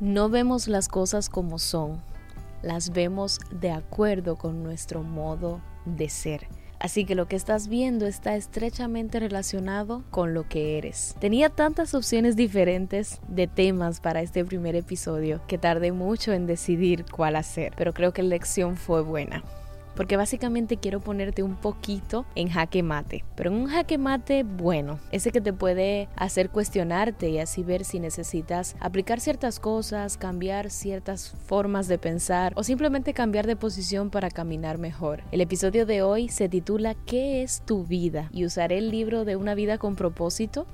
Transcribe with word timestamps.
No 0.00 0.28
vemos 0.28 0.68
las 0.68 0.86
cosas 0.86 1.28
como 1.28 1.58
son, 1.58 2.00
las 2.62 2.90
vemos 2.90 3.40
de 3.50 3.72
acuerdo 3.72 4.36
con 4.36 4.62
nuestro 4.62 5.02
modo 5.02 5.60
de 5.86 6.08
ser. 6.08 6.46
Así 6.78 7.04
que 7.04 7.16
lo 7.16 7.26
que 7.26 7.34
estás 7.34 7.66
viendo 7.66 8.06
está 8.06 8.36
estrechamente 8.36 9.18
relacionado 9.18 10.04
con 10.10 10.34
lo 10.34 10.48
que 10.48 10.78
eres. 10.78 11.16
Tenía 11.18 11.48
tantas 11.48 11.94
opciones 11.94 12.36
diferentes 12.36 13.20
de 13.26 13.48
temas 13.48 13.98
para 13.98 14.22
este 14.22 14.44
primer 14.44 14.76
episodio 14.76 15.40
que 15.48 15.58
tardé 15.58 15.90
mucho 15.90 16.32
en 16.32 16.46
decidir 16.46 17.04
cuál 17.04 17.34
hacer, 17.34 17.72
pero 17.76 17.92
creo 17.92 18.12
que 18.12 18.22
la 18.22 18.28
elección 18.28 18.76
fue 18.76 19.02
buena 19.02 19.42
porque 19.98 20.16
básicamente 20.16 20.76
quiero 20.76 21.00
ponerte 21.00 21.42
un 21.42 21.56
poquito 21.56 22.24
en 22.36 22.48
jaque 22.48 22.84
mate, 22.84 23.24
pero 23.34 23.50
un 23.50 23.66
jaque 23.66 23.98
mate 23.98 24.44
bueno, 24.44 25.00
ese 25.10 25.32
que 25.32 25.40
te 25.40 25.52
puede 25.52 26.08
hacer 26.14 26.50
cuestionarte 26.50 27.30
y 27.30 27.40
así 27.40 27.64
ver 27.64 27.84
si 27.84 27.98
necesitas 27.98 28.76
aplicar 28.78 29.18
ciertas 29.18 29.58
cosas, 29.58 30.16
cambiar 30.16 30.70
ciertas 30.70 31.34
formas 31.46 31.88
de 31.88 31.98
pensar 31.98 32.52
o 32.54 32.62
simplemente 32.62 33.12
cambiar 33.12 33.48
de 33.48 33.56
posición 33.56 34.10
para 34.10 34.30
caminar 34.30 34.78
mejor. 34.78 35.24
El 35.32 35.40
episodio 35.40 35.84
de 35.84 36.02
hoy 36.02 36.28
se 36.28 36.48
titula 36.48 36.94
¿Qué 36.94 37.42
es 37.42 37.62
tu 37.62 37.84
vida? 37.84 38.30
y 38.32 38.44
usaré 38.44 38.78
el 38.78 38.92
libro 38.92 39.24
de 39.24 39.34
una 39.34 39.56
vida 39.56 39.78
con 39.78 39.96
propósito 39.96 40.68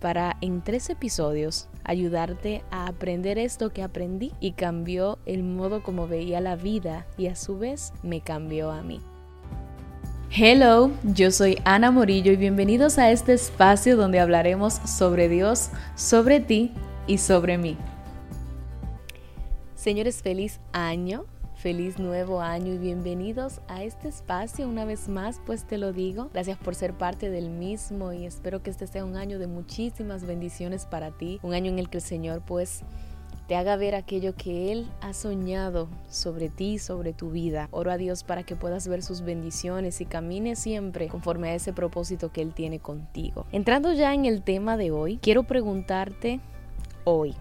para 0.00 0.36
en 0.40 0.62
tres 0.62 0.90
episodios 0.90 1.68
ayudarte 1.84 2.64
a 2.70 2.86
aprender 2.86 3.38
esto 3.38 3.70
que 3.70 3.82
aprendí 3.82 4.32
y 4.40 4.52
cambió 4.52 5.18
el 5.26 5.42
modo 5.42 5.82
como 5.82 6.08
veía 6.08 6.40
la 6.40 6.56
vida 6.56 7.06
y 7.16 7.28
a 7.28 7.36
su 7.36 7.58
vez 7.58 7.92
me 8.02 8.20
cambió 8.20 8.70
a 8.70 8.82
mí. 8.82 9.00
Hello, 10.32 10.90
yo 11.02 11.30
soy 11.30 11.58
Ana 11.64 11.90
Morillo 11.90 12.32
y 12.32 12.36
bienvenidos 12.36 12.98
a 12.98 13.10
este 13.10 13.34
espacio 13.34 13.96
donde 13.96 14.20
hablaremos 14.20 14.74
sobre 14.74 15.28
Dios, 15.28 15.70
sobre 15.96 16.40
ti 16.40 16.72
y 17.06 17.18
sobre 17.18 17.58
mí. 17.58 17.76
Señores, 19.74 20.22
feliz 20.22 20.60
año 20.72 21.24
Feliz 21.60 21.98
nuevo 21.98 22.40
año 22.40 22.72
y 22.72 22.78
bienvenidos 22.78 23.60
a 23.68 23.84
este 23.84 24.08
espacio 24.08 24.66
una 24.66 24.86
vez 24.86 25.10
más, 25.10 25.42
pues 25.44 25.64
te 25.64 25.76
lo 25.76 25.92
digo. 25.92 26.30
Gracias 26.32 26.56
por 26.56 26.74
ser 26.74 26.94
parte 26.94 27.28
del 27.28 27.50
mismo 27.50 28.14
y 28.14 28.24
espero 28.24 28.62
que 28.62 28.70
este 28.70 28.86
sea 28.86 29.04
un 29.04 29.14
año 29.14 29.38
de 29.38 29.46
muchísimas 29.46 30.24
bendiciones 30.24 30.86
para 30.86 31.10
ti, 31.10 31.38
un 31.42 31.52
año 31.52 31.70
en 31.70 31.78
el 31.78 31.90
que 31.90 31.98
el 31.98 32.02
Señor 32.02 32.40
pues 32.40 32.80
te 33.46 33.56
haga 33.56 33.76
ver 33.76 33.94
aquello 33.94 34.34
que 34.34 34.72
Él 34.72 34.90
ha 35.02 35.12
soñado 35.12 35.90
sobre 36.08 36.48
ti, 36.48 36.78
sobre 36.78 37.12
tu 37.12 37.30
vida. 37.30 37.68
Oro 37.72 37.90
a 37.90 37.98
Dios 37.98 38.24
para 38.24 38.42
que 38.42 38.56
puedas 38.56 38.88
ver 38.88 39.02
sus 39.02 39.20
bendiciones 39.20 40.00
y 40.00 40.06
camines 40.06 40.60
siempre 40.60 41.08
conforme 41.08 41.50
a 41.50 41.54
ese 41.56 41.74
propósito 41.74 42.32
que 42.32 42.40
Él 42.40 42.54
tiene 42.54 42.78
contigo. 42.78 43.44
Entrando 43.52 43.92
ya 43.92 44.14
en 44.14 44.24
el 44.24 44.40
tema 44.40 44.78
de 44.78 44.92
hoy, 44.92 45.18
quiero 45.18 45.42
preguntarte 45.42 46.40
hoy, 47.04 47.34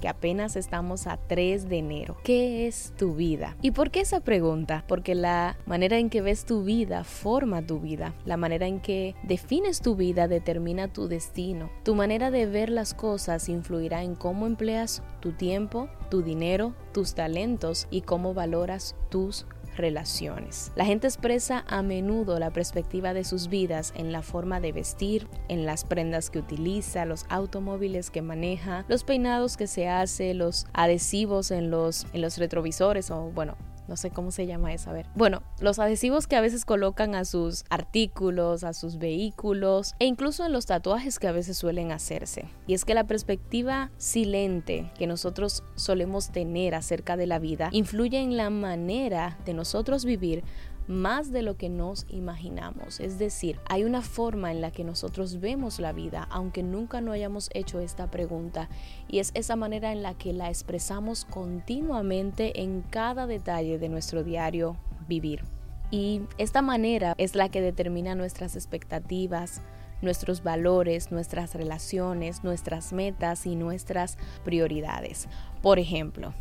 que 0.00 0.08
apenas 0.08 0.56
estamos 0.56 1.06
a 1.06 1.16
3 1.16 1.68
de 1.68 1.78
enero. 1.78 2.16
¿Qué 2.22 2.66
es 2.66 2.92
tu 2.96 3.14
vida? 3.14 3.56
¿Y 3.62 3.72
por 3.72 3.90
qué 3.90 4.00
esa 4.00 4.20
pregunta? 4.20 4.84
Porque 4.86 5.14
la 5.14 5.56
manera 5.66 5.98
en 5.98 6.10
que 6.10 6.22
ves 6.22 6.44
tu 6.44 6.64
vida 6.64 7.04
forma 7.04 7.66
tu 7.66 7.80
vida. 7.80 8.14
La 8.24 8.36
manera 8.36 8.66
en 8.66 8.80
que 8.80 9.14
defines 9.22 9.80
tu 9.80 9.96
vida 9.96 10.28
determina 10.28 10.92
tu 10.92 11.08
destino. 11.08 11.70
Tu 11.82 11.94
manera 11.94 12.30
de 12.30 12.46
ver 12.46 12.70
las 12.70 12.94
cosas 12.94 13.48
influirá 13.48 14.02
en 14.02 14.14
cómo 14.14 14.46
empleas 14.46 15.02
tu 15.20 15.32
tiempo, 15.32 15.88
tu 16.10 16.22
dinero, 16.22 16.74
tus 16.92 17.14
talentos 17.14 17.88
y 17.90 18.02
cómo 18.02 18.34
valoras 18.34 18.96
tus 19.10 19.46
relaciones. 19.76 20.72
La 20.74 20.84
gente 20.84 21.06
expresa 21.06 21.64
a 21.68 21.82
menudo 21.82 22.38
la 22.38 22.50
perspectiva 22.50 23.14
de 23.14 23.24
sus 23.24 23.48
vidas 23.48 23.92
en 23.96 24.12
la 24.12 24.22
forma 24.22 24.60
de 24.60 24.72
vestir, 24.72 25.28
en 25.48 25.66
las 25.66 25.84
prendas 25.84 26.30
que 26.30 26.38
utiliza, 26.38 27.04
los 27.04 27.26
automóviles 27.28 28.10
que 28.10 28.22
maneja, 28.22 28.84
los 28.88 29.04
peinados 29.04 29.56
que 29.56 29.66
se 29.66 29.88
hace, 29.88 30.34
los 30.34 30.66
adhesivos 30.72 31.50
en 31.50 31.70
los, 31.70 32.06
en 32.12 32.22
los 32.22 32.38
retrovisores 32.38 33.10
o 33.10 33.30
bueno, 33.30 33.56
no 33.88 33.96
sé 33.96 34.10
cómo 34.10 34.30
se 34.30 34.46
llama 34.46 34.72
eso, 34.72 34.90
a 34.90 34.92
ver. 34.92 35.06
Bueno, 35.14 35.42
los 35.60 35.78
adhesivos 35.78 36.26
que 36.26 36.36
a 36.36 36.40
veces 36.40 36.64
colocan 36.64 37.14
a 37.14 37.24
sus 37.24 37.64
artículos, 37.70 38.64
a 38.64 38.72
sus 38.72 38.98
vehículos 38.98 39.94
e 39.98 40.06
incluso 40.06 40.44
en 40.44 40.52
los 40.52 40.66
tatuajes 40.66 41.18
que 41.18 41.28
a 41.28 41.32
veces 41.32 41.56
suelen 41.56 41.92
hacerse. 41.92 42.48
Y 42.66 42.74
es 42.74 42.84
que 42.84 42.94
la 42.94 43.06
perspectiva 43.06 43.90
silente 43.96 44.90
que 44.98 45.06
nosotros 45.06 45.62
solemos 45.74 46.30
tener 46.30 46.74
acerca 46.74 47.16
de 47.16 47.26
la 47.26 47.38
vida 47.38 47.68
influye 47.72 48.18
en 48.18 48.36
la 48.36 48.50
manera 48.50 49.38
de 49.44 49.54
nosotros 49.54 50.04
vivir 50.04 50.44
más 50.88 51.32
de 51.32 51.42
lo 51.42 51.56
que 51.56 51.68
nos 51.68 52.06
imaginamos. 52.08 53.00
Es 53.00 53.18
decir, 53.18 53.58
hay 53.68 53.84
una 53.84 54.02
forma 54.02 54.50
en 54.50 54.60
la 54.60 54.70
que 54.70 54.84
nosotros 54.84 55.40
vemos 55.40 55.80
la 55.80 55.92
vida, 55.92 56.26
aunque 56.30 56.62
nunca 56.62 57.00
no 57.00 57.12
hayamos 57.12 57.50
hecho 57.54 57.80
esta 57.80 58.10
pregunta, 58.10 58.68
y 59.08 59.18
es 59.18 59.30
esa 59.34 59.56
manera 59.56 59.92
en 59.92 60.02
la 60.02 60.14
que 60.14 60.32
la 60.32 60.48
expresamos 60.48 61.24
continuamente 61.24 62.62
en 62.62 62.82
cada 62.82 63.26
detalle 63.26 63.78
de 63.78 63.88
nuestro 63.88 64.22
diario 64.22 64.76
vivir. 65.08 65.44
Y 65.90 66.22
esta 66.38 66.62
manera 66.62 67.14
es 67.16 67.34
la 67.34 67.48
que 67.48 67.60
determina 67.60 68.14
nuestras 68.14 68.56
expectativas, 68.56 69.62
nuestros 70.02 70.42
valores, 70.42 71.10
nuestras 71.12 71.54
relaciones, 71.54 72.44
nuestras 72.44 72.92
metas 72.92 73.46
y 73.46 73.56
nuestras 73.56 74.18
prioridades. 74.44 75.28
Por 75.62 75.78
ejemplo, 75.78 76.34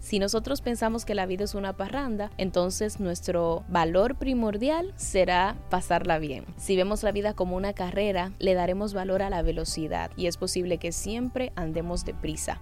si 0.00 0.18
nosotros 0.18 0.62
pensamos 0.62 1.04
que 1.04 1.14
la 1.14 1.26
vida 1.26 1.44
es 1.44 1.54
una 1.54 1.76
parranda, 1.76 2.30
entonces 2.38 3.00
nuestro 3.00 3.64
valor 3.68 4.16
primordial 4.16 4.92
será 4.96 5.56
pasarla 5.68 6.18
bien. 6.18 6.46
Si 6.56 6.74
vemos 6.74 7.02
la 7.02 7.12
vida 7.12 7.34
como 7.34 7.54
una 7.54 7.74
carrera, 7.74 8.32
le 8.38 8.54
daremos 8.54 8.94
valor 8.94 9.22
a 9.22 9.30
la 9.30 9.42
velocidad 9.42 10.10
y 10.16 10.26
es 10.26 10.38
posible 10.38 10.78
que 10.78 10.90
siempre 10.90 11.52
andemos 11.54 12.06
deprisa. 12.06 12.60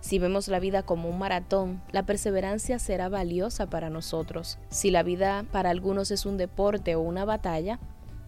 Si 0.00 0.18
vemos 0.18 0.48
la 0.48 0.60
vida 0.60 0.82
como 0.82 1.08
un 1.08 1.18
maratón, 1.18 1.82
la 1.90 2.04
perseverancia 2.04 2.78
será 2.78 3.08
valiosa 3.08 3.66
para 3.66 3.90
nosotros. 3.90 4.58
Si 4.68 4.90
la 4.90 5.02
vida 5.02 5.44
para 5.50 5.70
algunos 5.70 6.10
es 6.10 6.26
un 6.26 6.36
deporte 6.36 6.94
o 6.94 7.00
una 7.00 7.24
batalla, 7.24 7.80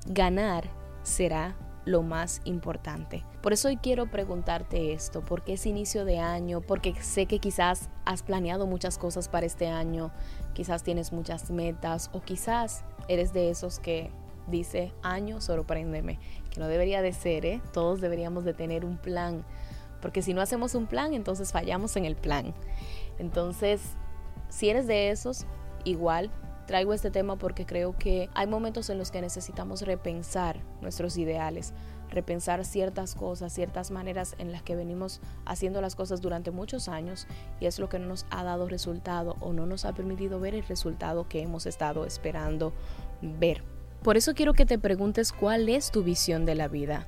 ganar 0.06 0.70
será 1.02 1.54
lo 1.88 2.02
más 2.02 2.40
importante. 2.44 3.24
Por 3.42 3.52
eso 3.52 3.68
hoy 3.68 3.78
quiero 3.78 4.10
preguntarte 4.10 4.92
esto, 4.92 5.24
porque 5.24 5.54
es 5.54 5.66
inicio 5.66 6.04
de 6.04 6.18
año, 6.18 6.60
porque 6.60 6.94
sé 7.00 7.26
que 7.26 7.38
quizás 7.38 7.88
has 8.04 8.22
planeado 8.22 8.66
muchas 8.66 8.98
cosas 8.98 9.28
para 9.28 9.46
este 9.46 9.68
año, 9.68 10.12
quizás 10.52 10.82
tienes 10.82 11.12
muchas 11.12 11.50
metas 11.50 12.10
o 12.12 12.20
quizás 12.20 12.84
eres 13.08 13.32
de 13.32 13.50
esos 13.50 13.78
que 13.78 14.10
dice 14.48 14.92
año 15.02 15.40
sorpréndeme, 15.40 16.18
que 16.50 16.60
no 16.60 16.68
debería 16.68 17.02
de 17.02 17.12
ser, 17.12 17.46
¿eh? 17.46 17.62
todos 17.72 18.00
deberíamos 18.00 18.44
de 18.44 18.54
tener 18.54 18.84
un 18.84 18.98
plan, 18.98 19.44
porque 20.02 20.22
si 20.22 20.34
no 20.34 20.42
hacemos 20.42 20.74
un 20.74 20.86
plan, 20.86 21.14
entonces 21.14 21.52
fallamos 21.52 21.96
en 21.96 22.04
el 22.04 22.16
plan. 22.16 22.54
Entonces, 23.18 23.80
si 24.48 24.68
eres 24.68 24.86
de 24.86 25.10
esos, 25.10 25.46
igual 25.84 26.30
Traigo 26.68 26.92
este 26.92 27.10
tema 27.10 27.36
porque 27.36 27.64
creo 27.64 27.96
que 27.96 28.28
hay 28.34 28.46
momentos 28.46 28.90
en 28.90 28.98
los 28.98 29.10
que 29.10 29.22
necesitamos 29.22 29.80
repensar 29.80 30.60
nuestros 30.82 31.16
ideales, 31.16 31.72
repensar 32.10 32.62
ciertas 32.66 33.14
cosas, 33.14 33.54
ciertas 33.54 33.90
maneras 33.90 34.34
en 34.36 34.52
las 34.52 34.60
que 34.60 34.76
venimos 34.76 35.22
haciendo 35.46 35.80
las 35.80 35.96
cosas 35.96 36.20
durante 36.20 36.50
muchos 36.50 36.90
años 36.90 37.26
y 37.58 37.64
es 37.64 37.78
lo 37.78 37.88
que 37.88 37.98
no 37.98 38.08
nos 38.08 38.26
ha 38.28 38.44
dado 38.44 38.68
resultado 38.68 39.36
o 39.40 39.54
no 39.54 39.64
nos 39.64 39.86
ha 39.86 39.94
permitido 39.94 40.40
ver 40.40 40.54
el 40.54 40.62
resultado 40.62 41.26
que 41.26 41.40
hemos 41.40 41.64
estado 41.64 42.04
esperando 42.04 42.74
ver. 43.22 43.62
Por 44.02 44.18
eso 44.18 44.34
quiero 44.34 44.52
que 44.52 44.66
te 44.66 44.78
preguntes 44.78 45.32
cuál 45.32 45.70
es 45.70 45.90
tu 45.90 46.02
visión 46.02 46.44
de 46.44 46.54
la 46.54 46.68
vida. 46.68 47.06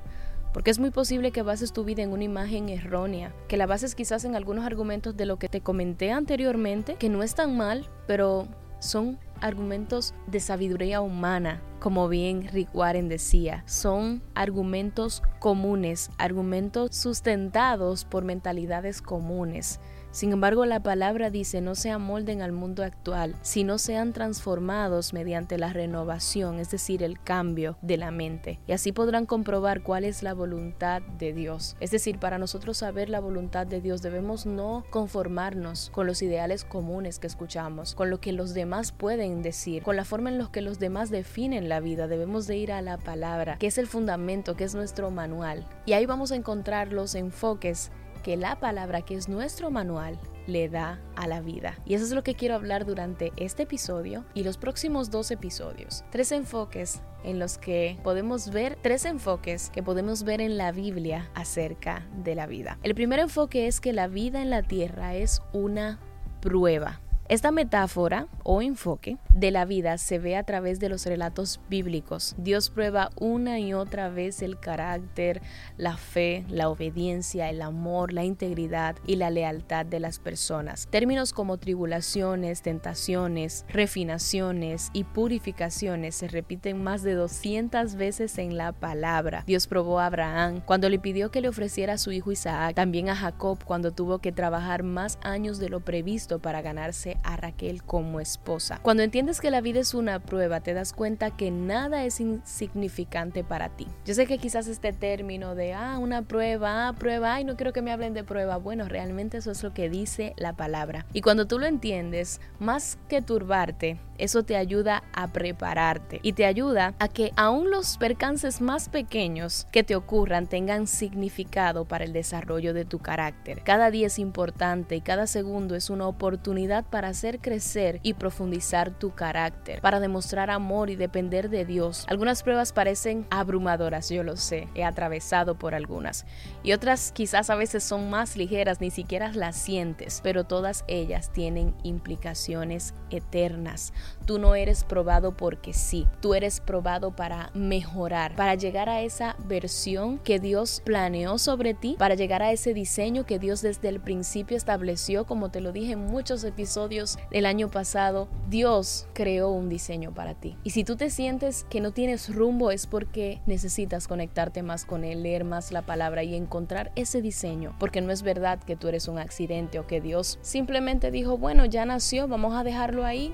Porque 0.53 0.71
es 0.71 0.79
muy 0.79 0.89
posible 0.89 1.31
que 1.31 1.43
bases 1.43 1.71
tu 1.71 1.83
vida 1.83 2.01
en 2.01 2.11
una 2.11 2.23
imagen 2.23 2.67
errónea, 2.67 3.31
que 3.47 3.57
la 3.57 3.67
bases 3.67 3.93
quizás 3.93 4.25
en 4.25 4.35
algunos 4.35 4.65
argumentos 4.65 5.15
de 5.15 5.27
lo 5.27 5.37
que 5.37 5.49
te 5.49 5.61
comenté 5.61 6.11
anteriormente, 6.11 6.95
que 6.95 7.09
no 7.09 7.21
están 7.21 7.55
mal, 7.55 7.87
pero 8.07 8.47
son 8.79 9.19
argumentos 9.41 10.13
de 10.27 10.39
sabiduría 10.39 11.01
humana, 11.01 11.61
como 11.79 12.07
bien 12.07 12.47
Rick 12.51 12.69
Warren 12.73 13.09
decía, 13.09 13.63
son 13.65 14.21
argumentos 14.35 15.21
comunes, 15.39 16.11
argumentos 16.17 16.95
sustentados 16.95 18.05
por 18.05 18.23
mentalidades 18.23 19.01
comunes. 19.01 19.79
Sin 20.11 20.33
embargo, 20.33 20.65
la 20.65 20.83
palabra 20.83 21.29
dice 21.29 21.61
no 21.61 21.73
se 21.73 21.89
amolden 21.89 22.41
al 22.41 22.51
mundo 22.51 22.83
actual, 22.83 23.35
sino 23.41 23.77
sean 23.77 24.11
transformados 24.11 25.13
mediante 25.13 25.57
la 25.57 25.71
renovación, 25.71 26.59
es 26.59 26.69
decir, 26.69 27.01
el 27.01 27.21
cambio 27.21 27.77
de 27.81 27.95
la 27.95 28.11
mente. 28.11 28.59
Y 28.67 28.73
así 28.73 28.91
podrán 28.91 29.25
comprobar 29.25 29.83
cuál 29.83 30.03
es 30.03 30.21
la 30.21 30.33
voluntad 30.33 31.01
de 31.17 31.31
Dios. 31.31 31.77
Es 31.79 31.91
decir, 31.91 32.19
para 32.19 32.37
nosotros 32.37 32.77
saber 32.77 33.09
la 33.09 33.21
voluntad 33.21 33.65
de 33.65 33.79
Dios 33.79 34.01
debemos 34.01 34.45
no 34.45 34.83
conformarnos 34.89 35.89
con 35.91 36.07
los 36.07 36.21
ideales 36.21 36.65
comunes 36.65 37.17
que 37.17 37.27
escuchamos, 37.27 37.95
con 37.95 38.09
lo 38.09 38.19
que 38.19 38.33
los 38.33 38.53
demás 38.53 38.91
pueden 38.91 39.41
decir, 39.41 39.81
con 39.81 39.95
la 39.95 40.03
forma 40.03 40.29
en 40.29 40.39
la 40.39 40.51
que 40.51 40.61
los 40.61 40.77
demás 40.77 41.09
definen 41.09 41.69
la 41.69 41.79
vida. 41.79 42.07
Debemos 42.07 42.47
de 42.47 42.57
ir 42.57 42.73
a 42.73 42.81
la 42.81 42.97
palabra, 42.97 43.57
que 43.59 43.67
es 43.67 43.77
el 43.77 43.87
fundamento, 43.87 44.57
que 44.57 44.65
es 44.65 44.75
nuestro 44.75 45.09
manual. 45.09 45.65
Y 45.85 45.93
ahí 45.93 46.05
vamos 46.05 46.33
a 46.33 46.35
encontrar 46.35 46.91
los 46.91 47.15
enfoques 47.15 47.91
que 48.21 48.37
la 48.37 48.59
palabra, 48.59 49.01
que 49.01 49.15
es 49.15 49.29
nuestro 49.29 49.71
manual, 49.71 50.19
le 50.47 50.69
da 50.69 50.99
a 51.15 51.27
la 51.27 51.41
vida. 51.41 51.77
Y 51.85 51.93
eso 51.93 52.05
es 52.05 52.11
lo 52.11 52.23
que 52.23 52.35
quiero 52.35 52.55
hablar 52.55 52.85
durante 52.85 53.31
este 53.37 53.63
episodio 53.63 54.25
y 54.33 54.43
los 54.43 54.57
próximos 54.57 55.09
dos 55.11 55.31
episodios. 55.31 56.03
Tres 56.11 56.31
enfoques 56.31 57.01
en 57.23 57.39
los 57.39 57.57
que 57.57 57.99
podemos 58.03 58.49
ver 58.49 58.77
tres 58.81 59.05
enfoques 59.05 59.69
que 59.69 59.83
podemos 59.83 60.23
ver 60.23 60.41
en 60.41 60.57
la 60.57 60.71
Biblia 60.71 61.29
acerca 61.35 62.07
de 62.23 62.35
la 62.35 62.47
vida. 62.47 62.79
El 62.83 62.95
primer 62.95 63.19
enfoque 63.19 63.67
es 63.67 63.79
que 63.79 63.93
la 63.93 64.07
vida 64.07 64.41
en 64.41 64.49
la 64.49 64.63
tierra 64.63 65.15
es 65.15 65.41
una 65.53 65.99
prueba. 66.41 67.01
Esta 67.31 67.51
metáfora 67.51 68.27
o 68.43 68.61
enfoque 68.61 69.17
de 69.33 69.51
la 69.51 69.63
vida 69.63 69.97
se 69.97 70.19
ve 70.19 70.35
a 70.35 70.43
través 70.43 70.81
de 70.81 70.89
los 70.89 71.05
relatos 71.05 71.61
bíblicos. 71.69 72.35
Dios 72.37 72.69
prueba 72.69 73.09
una 73.15 73.57
y 73.57 73.73
otra 73.73 74.09
vez 74.09 74.41
el 74.41 74.59
carácter, 74.59 75.41
la 75.77 75.95
fe, 75.95 76.43
la 76.49 76.67
obediencia, 76.67 77.49
el 77.49 77.61
amor, 77.61 78.11
la 78.11 78.25
integridad 78.25 78.97
y 79.07 79.15
la 79.15 79.29
lealtad 79.29 79.85
de 79.85 80.01
las 80.01 80.19
personas. 80.19 80.89
Términos 80.91 81.31
como 81.31 81.55
tribulaciones, 81.55 82.63
tentaciones, 82.63 83.65
refinaciones 83.69 84.89
y 84.91 85.05
purificaciones 85.05 86.15
se 86.15 86.27
repiten 86.27 86.83
más 86.83 87.01
de 87.01 87.13
200 87.13 87.95
veces 87.95 88.39
en 88.39 88.57
la 88.57 88.73
palabra. 88.73 89.45
Dios 89.47 89.67
probó 89.67 90.01
a 90.01 90.07
Abraham 90.07 90.59
cuando 90.65 90.89
le 90.89 90.99
pidió 90.99 91.31
que 91.31 91.39
le 91.39 91.47
ofreciera 91.47 91.93
a 91.93 91.97
su 91.97 92.11
hijo 92.11 92.33
Isaac, 92.33 92.75
también 92.75 93.07
a 93.07 93.15
Jacob 93.15 93.63
cuando 93.63 93.91
tuvo 93.91 94.19
que 94.19 94.33
trabajar 94.33 94.83
más 94.83 95.17
años 95.23 95.59
de 95.59 95.69
lo 95.69 95.79
previsto 95.79 96.39
para 96.39 96.61
ganarse 96.61 97.20
a 97.23 97.37
Raquel 97.37 97.83
como 97.83 98.19
esposa. 98.19 98.79
Cuando 98.81 99.03
entiendes 99.03 99.41
que 99.41 99.51
la 99.51 99.61
vida 99.61 99.79
es 99.79 99.93
una 99.93 100.19
prueba, 100.19 100.61
te 100.61 100.73
das 100.73 100.93
cuenta 100.93 101.31
que 101.31 101.51
nada 101.51 102.03
es 102.03 102.19
insignificante 102.19 103.43
para 103.43 103.69
ti. 103.69 103.87
Yo 104.05 104.13
sé 104.13 104.25
que 104.25 104.37
quizás 104.37 104.67
este 104.67 104.93
término 104.93 105.55
de, 105.55 105.73
ah, 105.73 105.97
una 105.97 106.23
prueba, 106.23 106.87
ah, 106.87 106.93
prueba, 106.93 107.35
ay, 107.35 107.43
no 107.43 107.55
quiero 107.55 107.73
que 107.73 107.81
me 107.81 107.91
hablen 107.91 108.13
de 108.13 108.23
prueba. 108.23 108.57
Bueno, 108.57 108.87
realmente 108.87 109.37
eso 109.37 109.51
es 109.51 109.63
lo 109.63 109.73
que 109.73 109.89
dice 109.89 110.33
la 110.37 110.53
palabra. 110.53 111.05
Y 111.13 111.21
cuando 111.21 111.47
tú 111.47 111.59
lo 111.59 111.65
entiendes, 111.65 112.41
más 112.59 112.97
que 113.07 113.21
turbarte, 113.21 113.99
eso 114.17 114.43
te 114.43 114.55
ayuda 114.55 115.03
a 115.13 115.27
prepararte 115.29 116.19
y 116.21 116.33
te 116.33 116.45
ayuda 116.45 116.93
a 116.99 117.07
que 117.07 117.31
aún 117.35 117.71
los 117.71 117.97
percances 117.97 118.61
más 118.61 118.87
pequeños 118.87 119.65
que 119.71 119.83
te 119.83 119.95
ocurran 119.95 120.45
tengan 120.45 120.85
significado 120.85 121.85
para 121.85 122.03
el 122.03 122.13
desarrollo 122.13 122.73
de 122.73 122.85
tu 122.85 122.99
carácter. 122.99 123.63
Cada 123.63 123.89
día 123.89 124.07
es 124.07 124.19
importante 124.19 124.95
y 124.95 125.01
cada 125.01 125.25
segundo 125.25 125.75
es 125.75 125.89
una 125.89 126.07
oportunidad 126.07 126.85
para 126.85 127.10
hacer 127.11 127.39
crecer 127.39 127.99
y 128.03 128.13
profundizar 128.13 128.91
tu 128.91 129.11
carácter, 129.11 129.81
para 129.81 129.99
demostrar 129.99 130.49
amor 130.49 130.89
y 130.89 130.95
depender 130.95 131.49
de 131.49 131.65
Dios. 131.65 132.05
Algunas 132.07 132.43
pruebas 132.43 132.73
parecen 132.73 133.25
abrumadoras, 133.29 134.09
yo 134.09 134.23
lo 134.23 134.37
sé, 134.37 134.67
he 134.75 134.83
atravesado 134.83 135.55
por 135.55 135.75
algunas. 135.75 136.25
Y 136.63 136.73
otras 136.73 137.11
quizás 137.11 137.49
a 137.49 137.55
veces 137.55 137.83
son 137.83 138.09
más 138.09 138.35
ligeras, 138.35 138.81
ni 138.81 138.91
siquiera 138.91 139.31
las 139.33 139.55
sientes, 139.55 140.21
pero 140.23 140.43
todas 140.43 140.83
ellas 140.87 141.31
tienen 141.31 141.75
implicaciones 141.83 142.93
eternas. 143.09 143.93
Tú 144.25 144.39
no 144.39 144.55
eres 144.55 144.83
probado 144.83 145.35
porque 145.35 145.73
sí, 145.73 146.07
tú 146.21 146.33
eres 146.33 146.59
probado 146.59 147.15
para 147.15 147.51
mejorar, 147.53 148.35
para 148.35 148.55
llegar 148.55 148.89
a 148.89 149.01
esa 149.01 149.35
versión 149.45 150.17
que 150.19 150.39
Dios 150.39 150.81
planeó 150.85 151.37
sobre 151.37 151.73
ti, 151.73 151.95
para 151.97 152.15
llegar 152.15 152.41
a 152.41 152.51
ese 152.51 152.73
diseño 152.73 153.25
que 153.25 153.39
Dios 153.39 153.61
desde 153.61 153.89
el 153.89 153.99
principio 153.99 154.57
estableció, 154.57 155.25
como 155.25 155.49
te 155.49 155.61
lo 155.61 155.71
dije 155.71 155.93
en 155.93 156.05
muchos 156.05 156.43
episodios 156.43 157.00
del 157.31 157.45
año 157.45 157.69
pasado, 157.69 158.27
Dios 158.49 159.07
creó 159.13 159.49
un 159.49 159.69
diseño 159.69 160.13
para 160.13 160.33
ti. 160.33 160.57
Y 160.63 160.71
si 160.71 160.83
tú 160.83 160.95
te 160.95 161.09
sientes 161.09 161.65
que 161.69 161.81
no 161.81 161.91
tienes 161.91 162.33
rumbo 162.33 162.71
es 162.71 162.87
porque 162.87 163.41
necesitas 163.45 164.07
conectarte 164.07 164.63
más 164.63 164.85
con 164.85 165.03
Él, 165.03 165.23
leer 165.23 165.43
más 165.43 165.71
la 165.71 165.81
palabra 165.83 166.23
y 166.23 166.35
encontrar 166.35 166.91
ese 166.95 167.21
diseño, 167.21 167.75
porque 167.79 168.01
no 168.01 168.11
es 168.11 168.21
verdad 168.21 168.59
que 168.59 168.75
tú 168.75 168.87
eres 168.87 169.07
un 169.07 169.19
accidente 169.19 169.79
o 169.79 169.87
que 169.87 170.01
Dios 170.01 170.39
simplemente 170.41 171.11
dijo, 171.11 171.37
bueno, 171.37 171.65
ya 171.65 171.85
nació, 171.85 172.27
vamos 172.27 172.55
a 172.55 172.63
dejarlo 172.63 173.05
ahí 173.05 173.33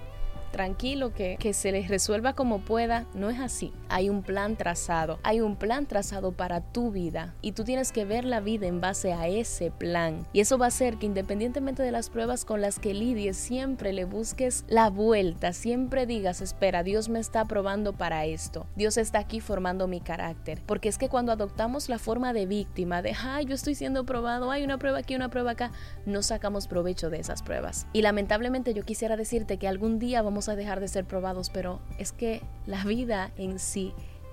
tranquilo, 0.52 1.14
que, 1.14 1.38
que 1.40 1.54
se 1.54 1.72
les 1.72 1.88
resuelva 1.88 2.34
como 2.34 2.60
pueda. 2.60 3.06
No 3.14 3.30
es 3.30 3.40
así. 3.40 3.74
Hay 3.89 4.10
un 4.10 4.24
plan 4.24 4.56
trazado. 4.56 5.19
Hay 5.24 5.42
un 5.42 5.56
plan 5.56 5.86
trazado 5.86 6.31
para 6.31 6.62
tu 6.62 6.92
vida. 6.92 7.36
Y 7.42 7.54
tú 7.54 7.63
tienes 7.63 7.92
que 7.92 8.06
ver 8.06 8.25
la 8.25 8.39
vida 8.39 8.68
en 8.68 8.81
base 8.81 9.13
a 9.13 9.28
ese 9.28 9.72
plan. 9.72 10.25
Y 10.34 10.39
eso 10.39 10.57
va 10.57 10.66
a 10.66 10.68
hacer 10.69 10.98
que 10.98 11.06
independientemente 11.06 11.84
de 11.84 11.92
las 11.92 12.10
pruebas 12.10 12.45
con 12.45 12.62
las 12.62 12.80
que 12.80 12.94
lidies, 12.94 13.38
siempre 13.38 13.94
le 13.94 14.06
busques 14.06 14.66
la 14.68 14.89
vuelta. 14.89 15.54
Siempre 15.54 16.06
digas, 16.06 16.42
espera, 16.42 16.84
Dios 16.84 17.10
me 17.10 17.19
está 17.19 17.45
probando 17.45 17.94
para 17.94 18.25
esto. 18.25 18.66
Dios 18.75 18.98
está 18.98 19.19
aquí 19.19 19.39
formando 19.39 19.88
mi 19.88 20.01
carácter. 20.01 20.62
Porque 20.66 20.90
es 20.90 20.98
que 20.98 21.10
cuando 21.10 21.31
adoptamos 21.31 21.90
la 21.90 22.00
forma 22.00 22.33
de 22.33 22.45
víctima, 22.45 23.01
de, 23.01 23.13
ay, 23.22 23.45
yo 23.45 23.56
estoy 23.56 23.75
siendo 23.75 24.06
probado, 24.06 24.51
hay 24.51 24.63
una 24.63 24.78
prueba 24.78 25.00
aquí, 25.00 25.16
una 25.16 25.30
prueba 25.30 25.51
acá, 25.51 25.72
no 26.06 26.24
sacamos 26.24 26.68
provecho 26.68 27.10
de 27.10 27.19
esas 27.19 27.44
pruebas. 27.44 27.88
Y 27.94 28.01
lamentablemente 28.01 28.74
yo 28.74 28.83
quisiera 28.83 29.16
decirte 29.16 29.57
que 29.57 29.68
algún 29.68 30.00
día 30.00 30.22
vamos 30.22 30.50
a 30.50 30.56
dejar 30.56 30.80
de 30.80 30.88
ser 30.88 31.06
probados, 31.06 31.50
pero 31.50 31.80
es 31.98 32.12
que 32.12 32.42
la 32.66 32.83
vida 32.83 33.31
en 33.38 33.60
sí 33.60 33.77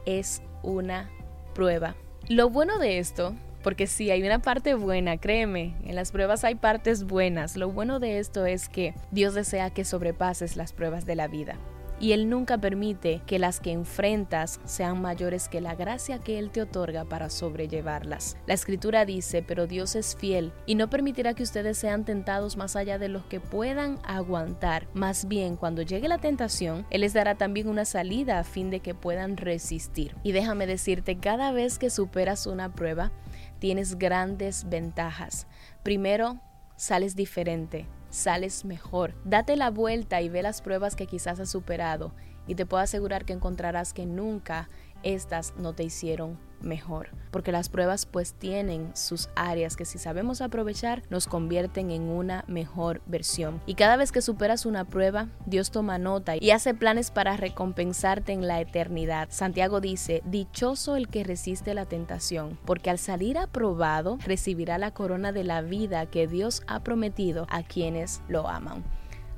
es 0.07 0.43
una 0.63 1.11
prueba. 1.55 1.95
Lo 2.29 2.51
bueno 2.51 2.79
de 2.79 2.99
esto, 2.99 3.35
porque 3.63 3.87
sí, 3.87 4.11
hay 4.11 4.23
una 4.23 4.41
parte 4.41 4.75
buena, 4.75 5.17
créeme, 5.19 5.75
en 5.85 5.95
las 5.95 6.13
pruebas 6.13 6.45
hay 6.45 6.55
partes 6.55 7.05
buenas. 7.05 7.57
Lo 7.57 7.71
bueno 7.71 8.01
de 8.01 8.19
esto 8.19 8.47
es 8.47 8.69
que 8.69 8.95
Dios 9.11 9.35
desea 9.35 9.71
que 9.71 9.85
sobrepases 9.85 10.57
las 10.57 10.73
pruebas 10.73 11.07
de 11.07 11.17
la 11.17 11.29
vida 11.29 11.59
y 12.05 12.13
Él 12.13 12.29
nunca 12.29 12.59
permite 12.59 13.23
que 13.25 13.39
las 13.39 13.61
que 13.61 13.73
enfrentas 13.73 14.61
sean 14.67 15.01
mayores 15.01 15.49
que 15.49 15.63
la 15.63 15.75
gracia 15.75 16.19
que 16.19 16.39
Él 16.39 16.51
te 16.51 16.61
otorga 16.61 17.07
para 17.07 17.31
sobrellevarlas. 17.31 18.37
La 18.47 18.53
escritura 18.53 19.07
dice, 19.07 19.43
pero 19.43 19.67
Dios 19.67 19.97
es 19.97 20.15
fiel 20.15 20.53
y 20.67 20.75
no 20.75 20.91
permitirá 20.91 21.33
que 21.33 21.43
ustedes 21.43 21.79
sean 21.79 22.05
tentados 22.05 22.59
más 22.59 22.77
allá 22.77 22.99
de 22.99 23.09
los 23.09 23.25
que 23.25 23.41
puedan 23.41 24.01
aguantar. 24.05 24.87
Más 24.93 25.29
bien, 25.29 25.57
cuando 25.57 25.81
llegue 25.81 26.09
la 26.09 26.19
tentación, 26.19 26.85
Él 26.91 27.01
les 27.01 27.15
dará 27.15 27.37
también 27.37 27.71
una 27.71 27.87
salida 27.87 28.39
a 28.39 28.45
fin 28.45 28.69
de 28.69 28.81
que 28.81 28.95
puedan 28.95 29.39
resistir. 29.39 30.15
Y 30.23 30.33
déjame 30.33 30.67
decirte, 30.67 31.17
cada 31.17 31.53
vez 31.53 31.79
que 31.79 31.89
superas 31.89 32.47
una 32.47 32.75
prueba, 32.75 33.13
tienes 33.61 33.97
grandes 33.97 34.69
ventajas. 34.69 35.47
Primero, 35.83 36.39
sales 36.77 37.17
diferente 37.17 37.87
sales 38.15 38.65
mejor. 38.65 39.15
Date 39.25 39.57
la 39.57 39.71
vuelta 39.71 40.21
y 40.23 40.29
ve 40.29 40.43
las 40.43 40.63
pruebas 40.63 40.97
que 40.97 41.07
quizás 41.07 41.41
has 41.41 41.51
superado 41.51 42.13
y 42.47 42.55
te 42.55 42.67
puedo 42.67 42.83
asegurar 42.83 43.25
que 43.25 43.33
encontrarás 43.33 43.93
que 43.93 44.07
nunca 44.07 44.69
estas 45.05 45.55
no 45.57 45.75
te 45.75 45.85
hicieron 45.85 46.39
mejor, 46.65 47.11
porque 47.31 47.53
las 47.53 47.69
pruebas 47.69 48.07
pues 48.07 48.33
tienen 48.33 48.91
sus 48.97 49.29
áreas 49.37 49.77
que 49.77 49.85
si 49.85 49.99
sabemos 49.99 50.41
aprovechar 50.41 51.03
nos 51.11 51.27
convierten 51.27 51.91
en 51.91 52.03
una 52.03 52.45
mejor 52.49 53.03
versión. 53.07 53.61
Y 53.67 53.75
cada 53.75 53.97
vez 53.97 54.13
que 54.13 54.23
superas 54.23 54.67
una 54.67 54.85
prueba, 54.85 55.29
Dios 55.47 55.71
toma 55.71 55.99
nota 55.99 56.37
y 56.37 56.51
hace 56.51 56.75
planes 56.75 57.11
para 57.11 57.37
recompensarte 57.37 58.33
en 58.33 58.47
la 58.47 58.61
eternidad. 58.61 59.29
Santiago 59.31 59.81
dice, 59.81 60.23
dichoso 60.25 60.97
el 60.97 61.09
que 61.09 61.25
resiste 61.25 61.75
la 61.75 61.87
tentación, 61.87 62.59
porque 62.65 62.91
al 62.91 62.99
salir 62.99 63.39
aprobado 63.39 64.19
recibirá 64.25 64.79
la 64.79 64.93
corona 64.93 65.33
de 65.33 65.45
la 65.45 65.61
vida 65.61 66.07
que 66.07 66.27
Dios 66.27 66.63
ha 66.67 66.83
prometido 66.83 67.47
a 67.51 67.63
quienes 67.63 68.23
lo 68.29 68.49
aman. 68.49 68.85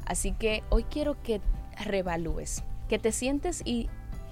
Así 0.07 0.33
que 0.33 0.63
hoy 0.71 0.85
quiero 0.85 1.21
que 1.23 1.41
revalúes 1.85 2.63
que 2.89 2.99
te 2.99 3.13
sientes 3.13 3.63
y 3.65 3.89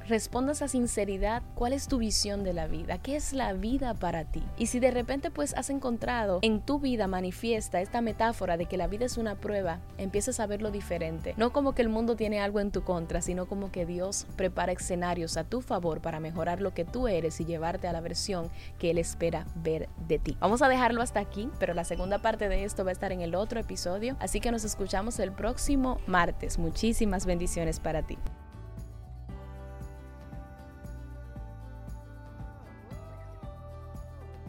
respondas 0.08 0.62
a 0.62 0.68
sinceridad 0.68 1.42
cuál 1.54 1.72
es 1.72 1.88
tu 1.88 1.98
visión 1.98 2.44
de 2.44 2.52
la 2.52 2.66
vida, 2.66 2.98
qué 2.98 3.16
es 3.16 3.32
la 3.32 3.52
vida 3.52 3.94
para 3.94 4.24
ti. 4.24 4.42
Y 4.56 4.66
si 4.66 4.80
de 4.80 4.90
repente 4.90 5.30
pues 5.30 5.54
has 5.54 5.70
encontrado 5.70 6.38
en 6.42 6.60
tu 6.60 6.78
vida 6.78 7.06
manifiesta 7.06 7.80
esta 7.80 8.00
metáfora 8.00 8.56
de 8.56 8.66
que 8.66 8.76
la 8.76 8.86
vida 8.86 9.06
es 9.06 9.18
una 9.18 9.36
prueba, 9.36 9.80
empiezas 9.98 10.40
a 10.40 10.46
verlo 10.46 10.70
diferente. 10.70 11.34
No 11.36 11.52
como 11.52 11.74
que 11.74 11.82
el 11.82 11.88
mundo 11.88 12.16
tiene 12.16 12.40
algo 12.40 12.60
en 12.60 12.70
tu 12.70 12.82
contra, 12.82 13.22
sino 13.22 13.46
como 13.46 13.70
que 13.70 13.86
Dios 13.86 14.26
prepara 14.36 14.72
escenarios 14.72 15.36
a 15.36 15.44
tu 15.44 15.60
favor 15.60 16.00
para 16.00 16.20
mejorar 16.20 16.60
lo 16.60 16.74
que 16.74 16.84
tú 16.84 17.08
eres 17.08 17.40
y 17.40 17.44
llevarte 17.44 17.88
a 17.88 17.92
la 17.92 18.00
versión 18.00 18.50
que 18.78 18.90
Él 18.90 18.98
espera 18.98 19.46
ver 19.56 19.88
de 20.06 20.18
ti. 20.18 20.36
Vamos 20.40 20.62
a 20.62 20.68
dejarlo 20.68 21.02
hasta 21.02 21.20
aquí, 21.20 21.48
pero 21.58 21.74
la 21.74 21.84
segunda 21.84 22.18
parte 22.18 22.48
de 22.48 22.64
esto 22.64 22.84
va 22.84 22.90
a 22.90 22.92
estar 22.92 23.12
en 23.12 23.20
el 23.20 23.34
otro 23.34 23.60
episodio, 23.60 24.16
así 24.20 24.40
que 24.40 24.50
nos 24.50 24.64
escuchamos 24.64 25.18
el 25.18 25.32
próximo 25.32 25.98
martes. 26.06 26.58
Muchísimas 26.58 27.26
bendiciones 27.26 27.80
para 27.80 28.02
ti. 28.02 28.18